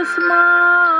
Kita 0.00 0.99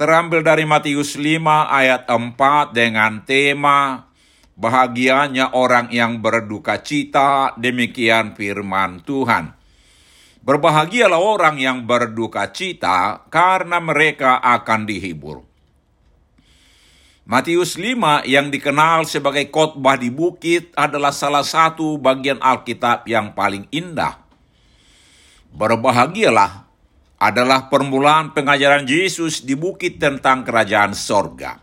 terambil 0.00 0.40
dari 0.40 0.64
Matius 0.64 1.20
5 1.20 1.44
ayat 1.68 2.08
4 2.08 2.72
dengan 2.72 3.20
tema 3.20 4.08
bahagianya 4.56 5.52
orang 5.52 5.92
yang 5.92 6.24
berduka 6.24 6.80
cita, 6.80 7.52
demikian 7.60 8.32
firman 8.32 9.04
Tuhan. 9.04 9.52
Berbahagialah 10.40 11.20
orang 11.20 11.60
yang 11.60 11.84
berduka 11.84 12.48
cita 12.48 13.28
karena 13.28 13.76
mereka 13.76 14.40
akan 14.40 14.88
dihibur. 14.88 15.44
Matius 17.28 17.76
5 17.76 18.24
yang 18.24 18.48
dikenal 18.48 19.04
sebagai 19.04 19.52
khotbah 19.52 20.00
di 20.00 20.08
bukit 20.08 20.72
adalah 20.80 21.12
salah 21.12 21.44
satu 21.44 22.00
bagian 22.00 22.40
Alkitab 22.40 23.04
yang 23.04 23.36
paling 23.36 23.68
indah 23.68 24.16
Berbahagialah 25.50 26.69
adalah 27.20 27.68
permulaan 27.68 28.32
pengajaran 28.32 28.88
Yesus 28.88 29.44
di 29.44 29.52
bukit 29.52 30.00
tentang 30.00 30.40
kerajaan 30.40 30.96
sorga. 30.96 31.60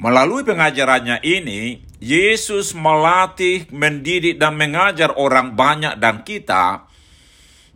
Melalui 0.00 0.40
pengajarannya 0.48 1.20
ini, 1.20 1.84
Yesus 2.00 2.72
melatih, 2.72 3.68
mendidik, 3.68 4.40
dan 4.40 4.56
mengajar 4.56 5.12
orang 5.14 5.52
banyak 5.52 6.00
dan 6.00 6.24
kita 6.24 6.88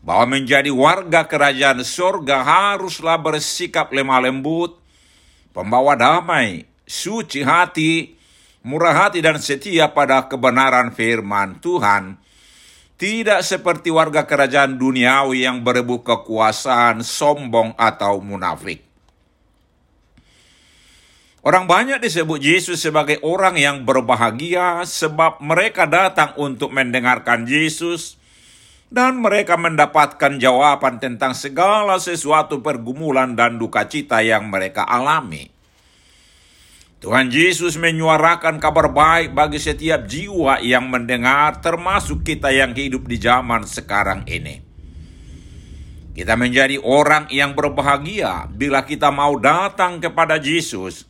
bahwa 0.00 0.40
menjadi 0.40 0.72
warga 0.72 1.28
kerajaan 1.28 1.84
sorga 1.84 2.40
haruslah 2.40 3.20
bersikap 3.20 3.92
lemah 3.92 4.24
lembut, 4.24 4.80
pembawa 5.52 5.94
damai, 5.94 6.64
suci 6.88 7.44
hati, 7.44 8.16
murah 8.64 9.06
hati 9.06 9.20
dan 9.20 9.36
setia 9.36 9.92
pada 9.92 10.24
kebenaran 10.24 10.96
firman 10.96 11.60
Tuhan, 11.60 12.16
tidak 12.96 13.44
seperti 13.44 13.92
warga 13.92 14.24
kerajaan 14.24 14.80
duniawi 14.80 15.44
yang 15.44 15.60
berebut 15.60 16.04
kekuasaan, 16.04 17.04
sombong, 17.04 17.76
atau 17.76 18.24
munafik. 18.24 18.80
Orang 21.46 21.70
banyak 21.70 22.02
disebut 22.02 22.42
Yesus 22.42 22.82
sebagai 22.82 23.22
orang 23.22 23.54
yang 23.54 23.86
berbahagia 23.86 24.82
sebab 24.82 25.38
mereka 25.38 25.86
datang 25.86 26.34
untuk 26.34 26.74
mendengarkan 26.74 27.46
Yesus 27.46 28.18
dan 28.90 29.22
mereka 29.22 29.54
mendapatkan 29.54 30.42
jawaban 30.42 30.98
tentang 30.98 31.38
segala 31.38 32.02
sesuatu 32.02 32.66
pergumulan 32.66 33.38
dan 33.38 33.62
duka 33.62 33.86
cita 33.86 34.26
yang 34.26 34.50
mereka 34.50 34.82
alami. 34.82 35.55
Tuhan 36.96 37.28
Yesus 37.28 37.76
menyuarakan 37.76 38.56
kabar 38.56 38.88
baik 38.88 39.36
bagi 39.36 39.60
setiap 39.60 40.08
jiwa 40.08 40.64
yang 40.64 40.88
mendengar, 40.88 41.60
termasuk 41.60 42.24
kita 42.24 42.48
yang 42.48 42.72
hidup 42.72 43.04
di 43.04 43.20
zaman 43.20 43.68
sekarang 43.68 44.24
ini. 44.24 44.64
Kita 46.16 46.32
menjadi 46.40 46.80
orang 46.80 47.28
yang 47.28 47.52
berbahagia 47.52 48.48
bila 48.48 48.88
kita 48.88 49.12
mau 49.12 49.36
datang 49.36 50.00
kepada 50.00 50.40
Yesus, 50.40 51.04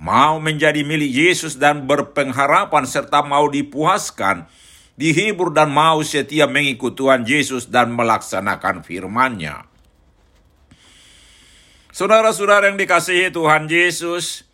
mau 0.00 0.40
menjadi 0.40 0.80
milik 0.80 1.12
Yesus 1.12 1.60
dan 1.60 1.84
berpengharapan 1.84 2.88
serta 2.88 3.20
mau 3.20 3.52
dipuaskan, 3.52 4.48
dihibur 4.96 5.52
dan 5.52 5.68
mau 5.68 6.00
setia 6.00 6.48
mengikut 6.48 6.96
Tuhan 6.96 7.28
Yesus 7.28 7.68
dan 7.68 7.92
melaksanakan 7.92 8.80
firman-Nya. 8.80 9.68
Saudara-saudara 11.92 12.72
yang 12.72 12.80
dikasihi 12.80 13.28
Tuhan 13.28 13.68
Yesus, 13.68 14.48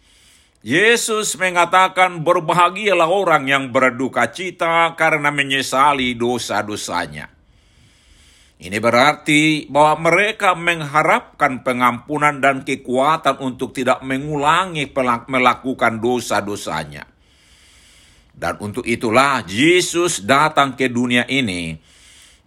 Yesus 0.66 1.38
mengatakan 1.38 2.26
berbahagialah 2.26 3.06
orang 3.06 3.46
yang 3.46 3.70
berduka 3.70 4.26
cita 4.34 4.98
karena 4.98 5.30
menyesali 5.30 6.18
dosa-dosanya. 6.18 7.30
Ini 8.58 8.74
berarti 8.82 9.70
bahwa 9.70 10.10
mereka 10.10 10.58
mengharapkan 10.58 11.62
pengampunan 11.62 12.42
dan 12.42 12.66
kekuatan 12.66 13.38
untuk 13.46 13.78
tidak 13.78 14.02
mengulangi 14.02 14.90
melakukan 15.30 16.02
dosa-dosanya. 16.02 17.06
Dan 18.34 18.58
untuk 18.58 18.82
itulah 18.90 19.46
Yesus 19.46 20.26
datang 20.26 20.74
ke 20.74 20.90
dunia 20.90 21.30
ini, 21.30 21.78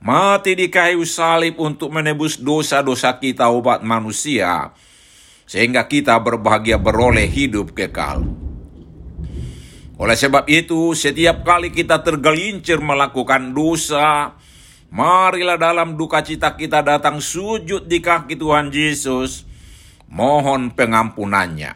mati 0.04 0.60
di 0.60 0.68
kayu 0.68 1.08
salib 1.08 1.56
untuk 1.56 1.96
menebus 1.96 2.36
dosa-dosa 2.36 3.16
kita 3.16 3.48
umat 3.48 3.80
manusia, 3.80 4.76
sehingga 5.50 5.90
kita 5.90 6.14
berbahagia 6.22 6.78
beroleh 6.78 7.26
hidup 7.26 7.74
kekal. 7.74 8.22
Oleh 9.98 10.14
sebab 10.14 10.46
itu, 10.46 10.94
setiap 10.94 11.42
kali 11.42 11.74
kita 11.74 12.06
tergelincir 12.06 12.78
melakukan 12.78 13.50
dosa, 13.50 14.38
marilah 14.94 15.58
dalam 15.58 15.98
duka 15.98 16.22
cita 16.22 16.54
kita 16.54 16.86
datang 16.86 17.18
sujud 17.18 17.90
di 17.90 17.98
kaki 17.98 18.38
Tuhan 18.38 18.70
Yesus, 18.70 19.50
mohon 20.06 20.70
pengampunannya. 20.70 21.74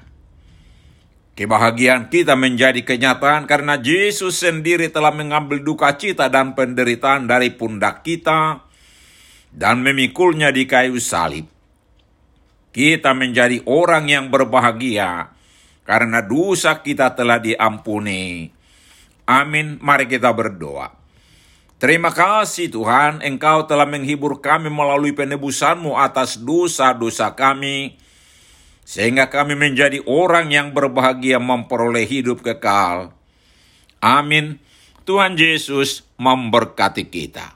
Kebahagiaan 1.33 2.13
kita 2.13 2.37
menjadi 2.37 2.85
kenyataan 2.85 3.49
karena 3.49 3.81
Yesus 3.81 4.45
sendiri 4.45 4.93
telah 4.93 5.09
mengambil 5.09 5.65
duka 5.65 5.89
cita 5.97 6.29
dan 6.29 6.53
penderitaan 6.53 7.25
dari 7.25 7.49
pundak 7.49 8.05
kita 8.05 8.61
dan 9.49 9.81
memikulnya 9.81 10.53
di 10.53 10.69
kayu 10.69 11.01
salib 11.01 11.49
kita 12.73 13.13
menjadi 13.13 13.61
orang 13.69 14.09
yang 14.09 14.33
berbahagia 14.33 15.29
karena 15.85 16.25
dosa 16.25 16.81
kita 16.81 17.13
telah 17.13 17.37
diampuni. 17.37 18.49
Amin. 19.29 19.79
Mari 19.79 20.09
kita 20.09 20.33
berdoa. 20.33 20.91
Terima 21.83 22.15
kasih 22.15 22.71
Tuhan, 22.71 23.19
Engkau 23.19 23.67
telah 23.67 23.83
menghibur 23.83 24.39
kami 24.39 24.71
melalui 24.71 25.11
penebusanmu 25.11 25.99
atas 25.99 26.39
dosa-dosa 26.39 27.35
kami, 27.35 27.99
sehingga 28.87 29.27
kami 29.27 29.59
menjadi 29.59 29.99
orang 30.07 30.47
yang 30.47 30.71
berbahagia 30.71 31.43
memperoleh 31.43 32.07
hidup 32.07 32.39
kekal. 32.39 33.11
Amin. 33.99 34.63
Tuhan 35.03 35.35
Yesus 35.35 36.07
memberkati 36.15 37.03
kita. 37.11 37.51